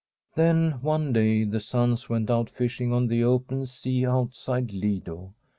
[0.33, 5.35] Then, one day, the sons went out fishing on the open sea, outside Lido.